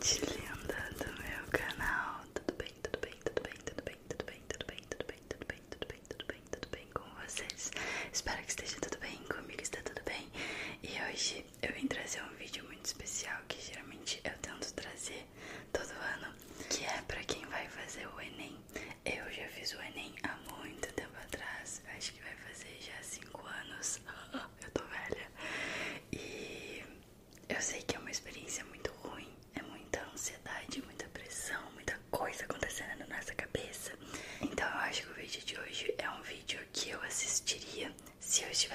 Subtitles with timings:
[0.00, 0.47] To.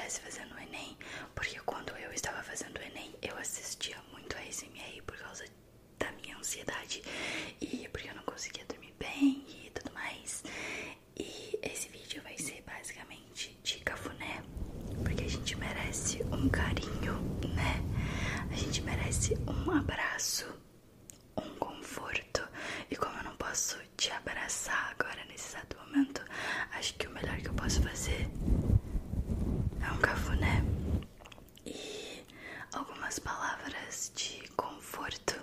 [0.07, 0.97] Estivesse fazendo o Enem,
[1.33, 5.45] porque quando eu estava fazendo o Enem, eu assistia muito a SMR por causa
[5.97, 7.01] da minha ansiedade
[7.61, 10.43] e porque eu não conseguia dormir bem e tudo mais.
[11.17, 14.43] E esse vídeo vai ser basicamente de cafuné,
[15.03, 17.13] porque a gente merece um carinho,
[17.55, 17.81] né?
[18.51, 20.45] A gente merece um abraço,
[21.37, 22.45] um conforto.
[22.89, 26.21] E como eu não posso te abraçar agora nesse exato momento,
[26.73, 28.27] acho que o melhor que eu posso fazer
[30.03, 30.61] cafuné
[31.65, 32.23] e
[32.73, 35.35] algumas palavras de conforto.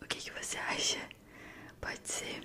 [0.00, 0.98] O que, que você acha?
[1.80, 2.40] Pode ser?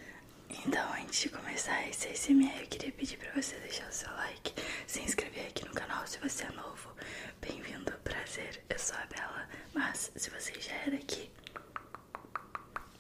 [0.49, 4.53] Então, antes de começar esse SMR, eu queria pedir pra você deixar o seu like,
[4.87, 6.89] se inscrever aqui no canal se você é novo.
[7.39, 11.31] Bem-vindo, prazer, eu sou a Bela, mas se você já é daqui,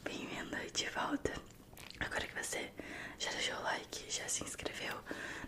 [0.05, 1.33] bem-vinda de volta.
[1.99, 2.71] Agora que você
[3.19, 4.95] já deixou o like, já se inscreveu,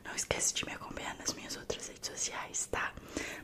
[0.03, 2.93] não esquece de me acompanhar nas minhas outras redes sociais, tá?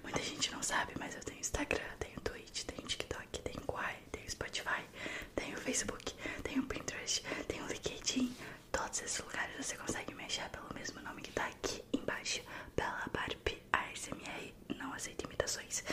[0.04, 4.30] Muita gente não sabe, mas eu tenho Instagram, tenho Twitch, tenho TikTok, tenho Quai, tenho
[4.30, 4.84] Spotify,
[5.36, 8.36] tenho Facebook, tenho Pinterest, tenho LinkedIn.
[8.72, 12.42] Todos esses lugares você consegue me achar pelo mesmo nome que tá aqui embaixo,
[12.76, 14.54] Bela Barbie ASMR.
[14.78, 15.84] Não aceito imitações.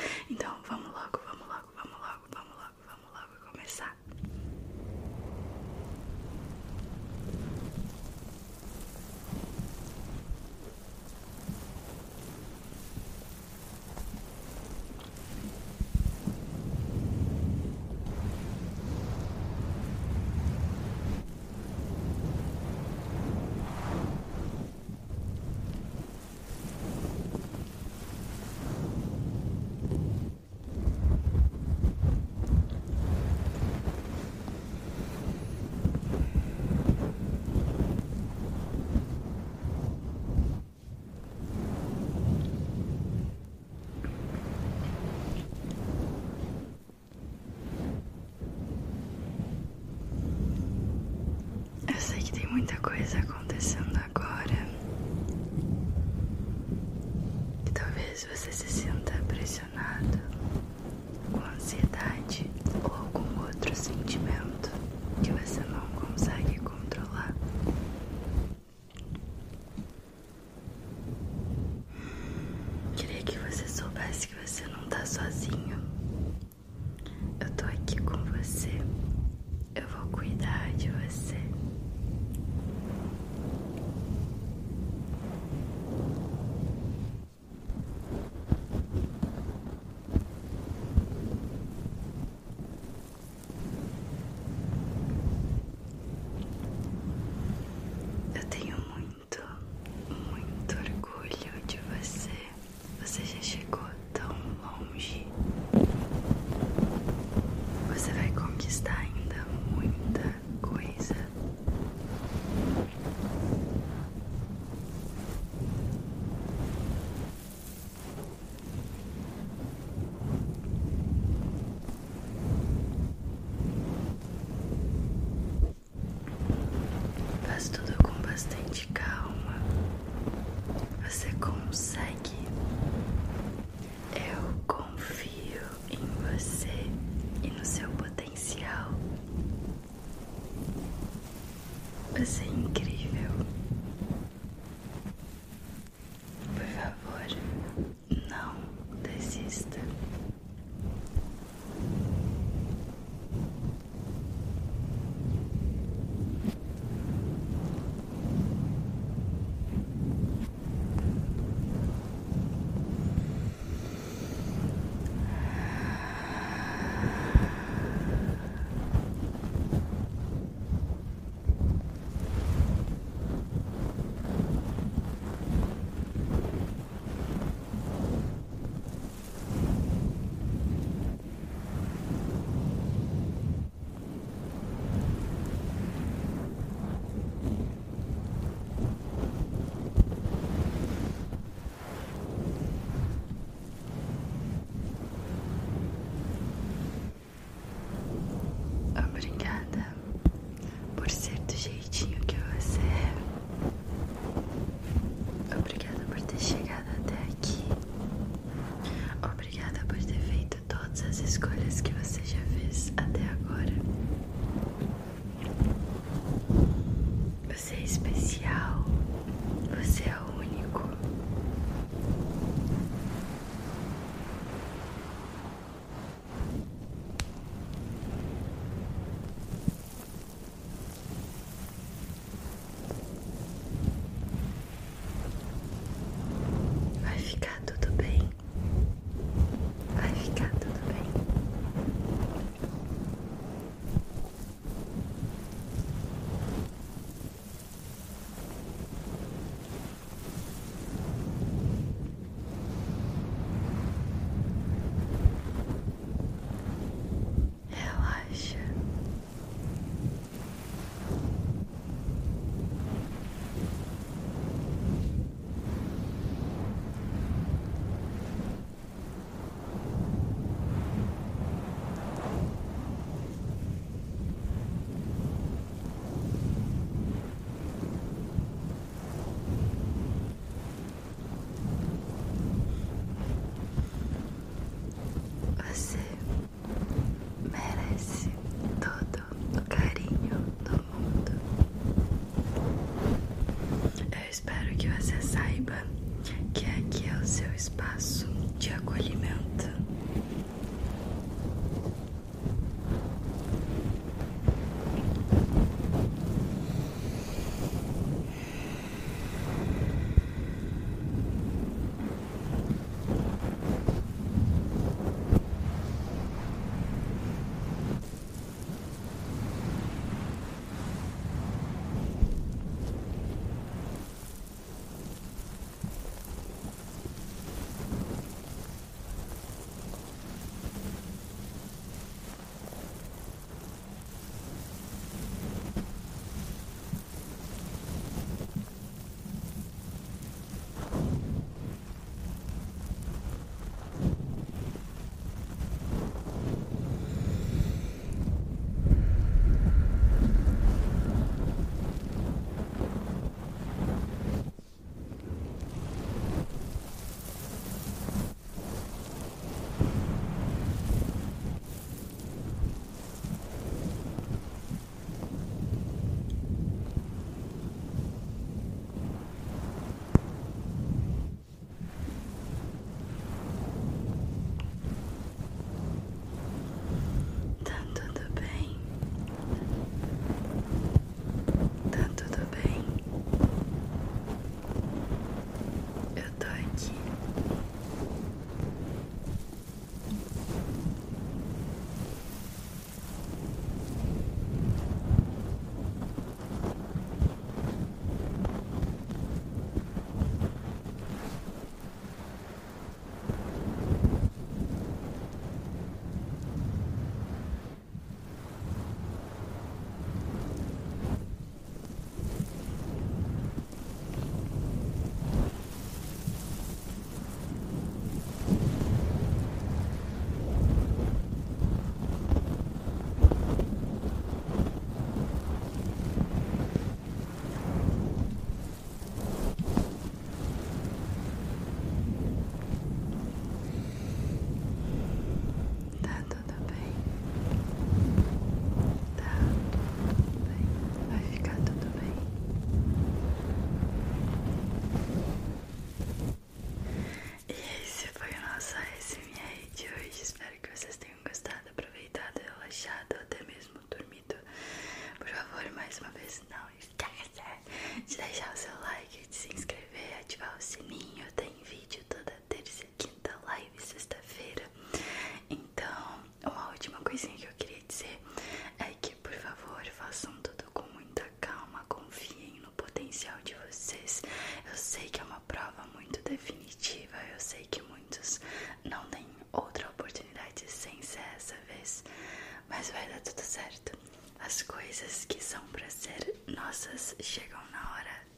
[206.53, 206.74] 違う。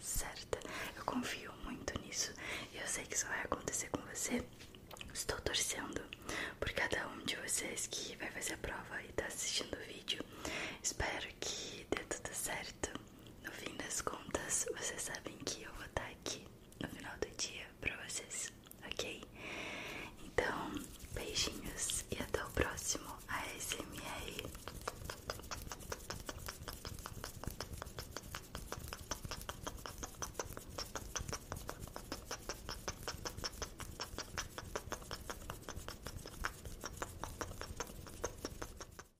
[0.06, 0.58] certa.
[0.96, 2.32] Eu confio muito nisso
[2.72, 4.42] e eu sei que isso vai acontecer com você.
[5.12, 6.00] Estou torcendo
[6.60, 10.24] por cada um de vocês que vai fazer a prova e está assistindo o vídeo.
[10.82, 12.90] Espero que dê tudo certo.
[13.44, 15.35] No fim das contas, vocês sabem